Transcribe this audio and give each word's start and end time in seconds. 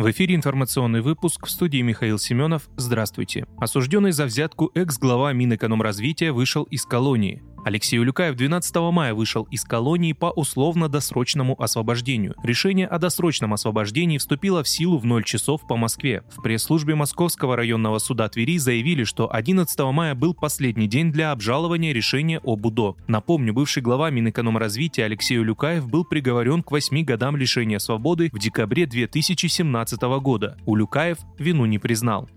В 0.00 0.10
эфире 0.12 0.34
информационный 0.34 1.02
выпуск 1.02 1.44
в 1.44 1.50
студии 1.50 1.82
Михаил 1.82 2.18
Семенов. 2.18 2.70
Здравствуйте. 2.78 3.44
Осужденный 3.58 4.12
за 4.12 4.24
взятку 4.24 4.70
экс-глава 4.74 5.34
Минэкономразвития 5.34 6.32
вышел 6.32 6.62
из 6.62 6.86
колонии. 6.86 7.42
Алексей 7.64 7.98
Улюкаев 7.98 8.36
12 8.36 8.76
мая 8.92 9.14
вышел 9.14 9.46
из 9.50 9.64
колонии 9.64 10.12
по 10.12 10.26
условно-досрочному 10.26 11.60
освобождению. 11.60 12.34
Решение 12.42 12.86
о 12.86 12.98
досрочном 12.98 13.52
освобождении 13.52 14.18
вступило 14.18 14.62
в 14.62 14.68
силу 14.68 14.98
в 14.98 15.04
0 15.04 15.24
часов 15.24 15.66
по 15.66 15.76
Москве. 15.76 16.22
В 16.30 16.42
пресс-службе 16.42 16.94
Московского 16.94 17.56
районного 17.56 17.98
суда 17.98 18.28
Твери 18.28 18.58
заявили, 18.58 19.04
что 19.04 19.32
11 19.32 19.78
мая 19.92 20.14
был 20.14 20.34
последний 20.34 20.86
день 20.86 21.12
для 21.12 21.32
обжалования 21.32 21.92
решения 21.92 22.40
об 22.44 22.64
УДО. 22.64 22.96
Напомню, 23.06 23.52
бывший 23.52 23.82
глава 23.82 24.10
Минэкономразвития 24.10 25.04
Алексей 25.04 25.38
Улюкаев 25.38 25.88
был 25.88 26.04
приговорен 26.04 26.62
к 26.62 26.70
8 26.70 27.04
годам 27.04 27.36
лишения 27.36 27.78
свободы 27.78 28.30
в 28.32 28.38
декабре 28.38 28.86
2017 28.86 30.00
года. 30.20 30.56
Улюкаев 30.66 31.18
вину 31.38 31.66
не 31.66 31.78
признал. 31.78 32.28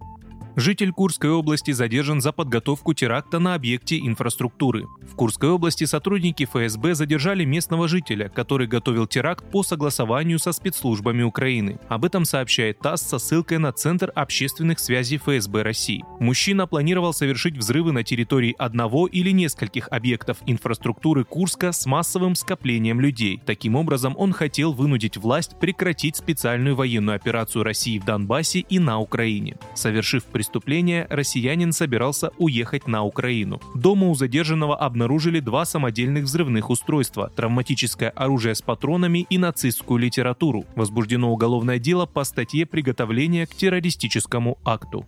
Житель 0.55 0.91
Курской 0.91 1.31
области 1.31 1.71
задержан 1.71 2.21
за 2.21 2.31
подготовку 2.31 2.93
теракта 2.93 3.39
на 3.39 3.55
объекте 3.55 3.97
инфраструктуры. 3.97 4.85
В 5.01 5.15
Курской 5.15 5.49
области 5.49 5.85
сотрудники 5.85 6.45
ФСБ 6.45 6.93
задержали 6.93 7.43
местного 7.43 7.87
жителя, 7.87 8.29
который 8.29 8.67
готовил 8.67 9.07
теракт 9.07 9.49
по 9.49 9.63
согласованию 9.63 10.37
со 10.37 10.51
спецслужбами 10.51 11.23
Украины. 11.23 11.79
Об 11.89 12.05
этом 12.05 12.23
сообщает 12.23 12.77
ТАСС 12.79 13.01
со 13.01 13.17
ссылкой 13.17 13.57
на 13.57 13.71
Центр 13.71 14.11
общественных 14.13 14.77
связей 14.77 15.17
ФСБ 15.17 15.63
России. 15.63 16.03
Мужчина 16.19 16.67
планировал 16.67 17.13
совершить 17.13 17.57
взрывы 17.57 17.91
на 17.91 18.03
территории 18.03 18.55
одного 18.59 19.07
или 19.07 19.31
нескольких 19.31 19.87
объектов 19.89 20.37
инфраструктуры 20.45 21.23
Курска 21.23 21.71
с 21.71 21.87
массовым 21.87 22.35
скоплением 22.35 23.01
людей. 23.01 23.41
Таким 23.43 23.75
образом, 23.75 24.13
он 24.19 24.33
хотел 24.33 24.73
вынудить 24.73 25.17
власть 25.17 25.59
прекратить 25.59 26.15
специальную 26.15 26.75
военную 26.75 27.15
операцию 27.15 27.63
России 27.63 27.97
в 27.97 28.05
Донбассе 28.05 28.59
и 28.59 28.77
на 28.77 28.99
Украине. 28.99 29.57
Совершив 29.73 30.23
преступления 30.43 31.07
россиянин 31.09 31.71
собирался 31.71 32.31
уехать 32.37 32.85
на 32.85 33.03
Украину. 33.03 33.61
Дома 33.75 34.09
у 34.09 34.13
задержанного 34.13 34.75
обнаружили 34.75 35.39
два 35.39 35.63
самодельных 35.63 36.25
взрывных 36.25 36.69
устройства, 36.69 37.31
травматическое 37.33 38.09
оружие 38.09 38.53
с 38.53 38.61
патронами 38.61 39.25
и 39.29 39.37
нацистскую 39.37 39.99
литературу. 39.99 40.65
Возбуждено 40.75 41.31
уголовное 41.31 41.79
дело 41.79 42.05
по 42.05 42.25
статье 42.25 42.65
«Приготовление 42.65 43.47
к 43.47 43.55
террористическому 43.55 44.57
акту». 44.65 45.05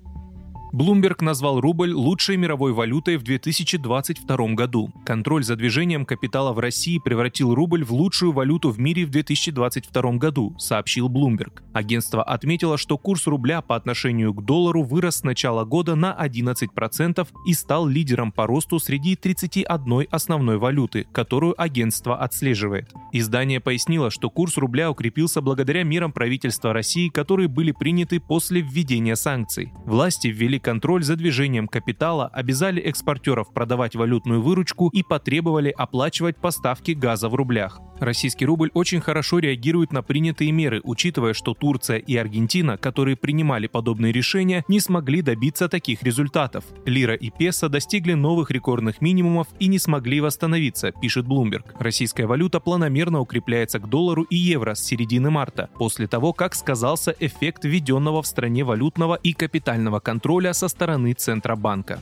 Bloomberg 0.75 1.23
назвал 1.23 1.61
рубль 1.61 1.93
лучшей 1.93 2.35
мировой 2.35 2.73
валютой 2.73 3.15
в 3.15 3.23
2022 3.23 4.55
году. 4.55 4.91
Контроль 5.05 5.45
за 5.45 5.55
движением 5.55 6.05
капитала 6.05 6.51
в 6.51 6.59
России 6.59 6.99
превратил 6.99 7.55
рубль 7.55 7.85
в 7.85 7.93
лучшую 7.93 8.33
валюту 8.33 8.71
в 8.71 8.77
мире 8.77 9.05
в 9.05 9.09
2022 9.09 10.17
году, 10.17 10.53
сообщил 10.57 11.07
Bloomberg. 11.07 11.61
Агентство 11.71 12.21
отметило, 12.23 12.77
что 12.77 12.97
курс 12.97 13.25
рубля 13.25 13.61
по 13.61 13.77
отношению 13.77 14.33
к 14.33 14.43
доллару 14.43 14.83
вырос 14.83 15.19
с 15.19 15.23
начала 15.23 15.63
года 15.63 15.95
на 15.95 16.13
11% 16.13 17.25
и 17.47 17.53
стал 17.53 17.87
лидером 17.87 18.33
по 18.33 18.45
росту 18.45 18.77
среди 18.79 19.15
31 19.15 20.07
основной 20.11 20.57
валюты, 20.57 21.07
которую 21.13 21.55
агентство 21.57 22.17
отслеживает. 22.17 22.91
Издание 23.13 23.61
пояснило, 23.61 24.11
что 24.11 24.29
курс 24.29 24.57
рубля 24.57 24.91
укрепился 24.91 25.39
благодаря 25.39 25.85
мерам 25.85 26.11
правительства 26.11 26.73
России, 26.73 27.07
которые 27.07 27.47
были 27.47 27.71
приняты 27.71 28.19
после 28.19 28.59
введения 28.59 29.15
санкций. 29.15 29.71
Власти 29.85 30.27
ввели 30.27 30.59
контроль 30.65 31.03
за 31.03 31.15
движением 31.15 31.67
капитала, 31.67 32.27
обязали 32.33 32.81
экспортеров 32.81 33.53
продавать 33.53 33.95
валютную 33.95 34.41
выручку 34.41 34.89
и 34.89 35.03
потребовали 35.03 35.69
оплачивать 35.69 36.37
поставки 36.37 36.93
газа 36.93 37.29
в 37.29 37.35
рублях. 37.35 37.79
Российский 37.99 38.47
рубль 38.47 38.71
очень 38.73 38.99
хорошо 38.99 39.37
реагирует 39.37 39.93
на 39.93 40.01
принятые 40.01 40.51
меры, 40.51 40.81
учитывая, 40.83 41.33
что 41.33 41.53
Турция 41.53 41.97
и 41.97 42.17
Аргентина, 42.17 42.77
которые 42.77 43.15
принимали 43.15 43.67
подобные 43.67 44.11
решения, 44.11 44.65
не 44.67 44.79
смогли 44.79 45.21
добиться 45.21 45.69
таких 45.69 46.01
результатов. 46.01 46.65
Лира 46.87 47.13
и 47.13 47.29
песо 47.29 47.69
достигли 47.69 48.13
новых 48.13 48.49
рекордных 48.49 49.01
минимумов 49.01 49.47
и 49.59 49.67
не 49.67 49.77
смогли 49.77 50.19
восстановиться, 50.19 50.91
пишет 50.91 51.27
Bloomberg. 51.27 51.75
Российская 51.77 52.25
валюта 52.25 52.59
планомерно 52.59 53.19
укрепляется 53.19 53.79
к 53.79 53.87
доллару 53.87 54.23
и 54.23 54.35
евро 54.35 54.73
с 54.73 54.83
середины 54.83 55.29
марта, 55.29 55.69
после 55.75 56.07
того, 56.07 56.33
как 56.33 56.55
сказался 56.55 57.15
эффект 57.19 57.65
введенного 57.65 58.23
в 58.23 58.27
стране 58.27 58.63
валютного 58.63 59.13
и 59.13 59.33
капитального 59.33 59.99
контроля 59.99 60.54
со 60.55 60.69
стороны 60.69 61.13
Центробанка. 61.13 61.99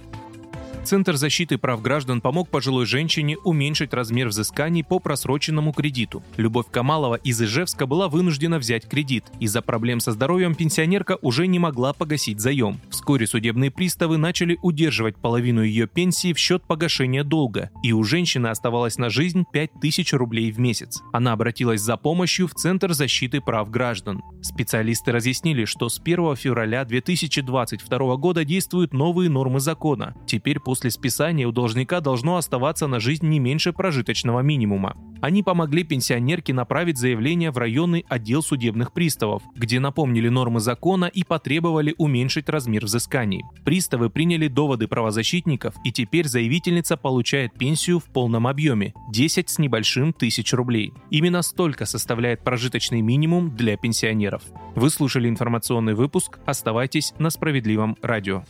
Центр 0.83 1.15
защиты 1.15 1.57
прав 1.57 1.81
граждан 1.81 2.19
помог 2.19 2.49
пожилой 2.49 2.85
женщине 2.85 3.37
уменьшить 3.37 3.93
размер 3.93 4.27
взысканий 4.27 4.83
по 4.83 4.99
просроченному 4.99 5.71
кредиту. 5.71 6.21
Любовь 6.35 6.65
Камалова 6.69 7.15
из 7.15 7.41
Ижевска 7.41 7.85
была 7.85 8.09
вынуждена 8.09 8.59
взять 8.59 8.89
кредит. 8.89 9.23
Из-за 9.39 9.61
проблем 9.61 10.01
со 10.01 10.11
здоровьем 10.11 10.55
пенсионерка 10.55 11.17
уже 11.21 11.47
не 11.47 11.57
могла 11.57 11.93
погасить 11.93 12.41
заем. 12.41 12.81
Вскоре 12.89 13.27
судебные 13.27 13.71
приставы 13.71 14.17
начали 14.17 14.59
удерживать 14.61 15.15
половину 15.15 15.63
ее 15.63 15.87
пенсии 15.87 16.33
в 16.33 16.37
счет 16.37 16.63
погашения 16.63 17.23
долга, 17.23 17.69
и 17.81 17.93
у 17.93 18.03
женщины 18.03 18.47
оставалось 18.47 18.97
на 18.97 19.09
жизнь 19.09 19.45
5000 19.53 20.13
рублей 20.13 20.51
в 20.51 20.59
месяц. 20.59 21.01
Она 21.13 21.31
обратилась 21.31 21.79
за 21.79 21.95
помощью 21.95 22.49
в 22.49 22.55
Центр 22.55 22.91
защиты 22.91 23.39
прав 23.39 23.69
граждан. 23.69 24.21
Специалисты 24.41 25.13
разъяснили, 25.13 25.63
что 25.63 25.87
с 25.87 25.97
1 25.97 26.35
февраля 26.35 26.83
2022 26.83 28.17
года 28.17 28.43
действуют 28.43 28.91
новые 28.91 29.29
нормы 29.29 29.61
закона. 29.61 30.13
Теперь 30.27 30.59
по 30.59 30.72
после 30.73 30.89
списания 30.89 31.45
у 31.45 31.51
должника 31.51 32.01
должно 32.01 32.35
оставаться 32.35 32.87
на 32.87 32.99
жизнь 32.99 33.27
не 33.27 33.37
меньше 33.37 33.71
прожиточного 33.73 34.39
минимума. 34.39 34.97
Они 35.21 35.43
помогли 35.43 35.83
пенсионерке 35.83 36.51
направить 36.51 36.97
заявление 36.97 37.51
в 37.51 37.59
районный 37.59 38.07
отдел 38.09 38.41
судебных 38.41 38.91
приставов, 38.91 39.43
где 39.55 39.79
напомнили 39.79 40.29
нормы 40.29 40.61
закона 40.61 41.05
и 41.05 41.23
потребовали 41.23 41.93
уменьшить 41.99 42.49
размер 42.49 42.85
взысканий. 42.85 43.43
Приставы 43.63 44.09
приняли 44.09 44.47
доводы 44.47 44.87
правозащитников, 44.87 45.75
и 45.83 45.91
теперь 45.91 46.27
заявительница 46.27 46.97
получает 46.97 47.53
пенсию 47.53 47.99
в 47.99 48.05
полном 48.05 48.47
объеме– 48.47 48.95
10 49.11 49.47
с 49.47 49.59
небольшим 49.59 50.11
тысяч 50.11 50.53
рублей. 50.53 50.91
Именно 51.11 51.43
столько 51.43 51.85
составляет 51.85 52.43
прожиточный 52.43 53.01
минимум 53.01 53.55
для 53.55 53.77
пенсионеров. 53.77 54.41
Вы 54.73 54.89
слушали 54.89 55.29
информационный 55.29 55.93
выпуск. 55.93 56.39
Оставайтесь 56.47 57.13
на 57.19 57.29
справедливом 57.29 57.95
радио. 58.01 58.43